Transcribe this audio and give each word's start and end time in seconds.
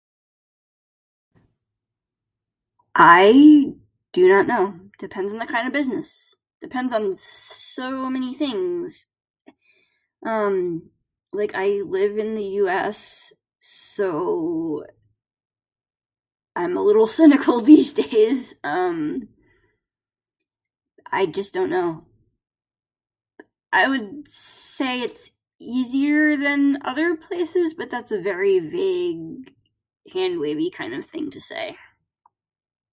I 2.93 3.73
do 4.11 4.27
not 4.27 4.45
know. 4.47 4.77
Depends 4.99 5.31
on 5.31 5.39
the 5.39 5.45
kind 5.47 5.65
of 5.65 5.73
business. 5.73 6.35
Depends 6.59 6.93
on 6.93 7.15
so 7.15 8.09
many 8.09 8.33
things. 8.35 9.07
Um. 10.25 10.91
Like, 11.33 11.51
I 11.55 11.67
live 11.85 12.17
in 12.17 12.35
the 12.35 12.43
US, 12.65 13.31
so... 13.61 14.85
I'm 16.57 16.75
a 16.75 16.83
little 16.83 17.07
cynical 17.07 17.61
these 17.61 17.93
days. 17.93 18.53
Um, 18.65 19.29
I 21.09 21.25
just 21.25 21.53
don't 21.53 21.69
know. 21.69 22.03
I 23.71 23.87
would 23.87 24.29
say 24.29 24.99
its 24.99 25.31
easier 25.57 26.35
than 26.35 26.79
other 26.83 27.15
places 27.15 27.73
but 27.75 27.89
that's 27.89 28.11
a 28.11 28.19
very 28.21 28.59
vague, 28.59 29.55
hand-wavy 30.11 30.69
kind 30.71 30.93
of 30.93 31.05
thing 31.05 31.31
to 31.31 31.39
say. 31.39 31.77